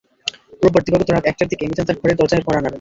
[0.61, 2.69] রোববার দিবাগত রাত একটার দিকে মিজান তাঁর ঘরের দরজায় কড়া নাড়েন।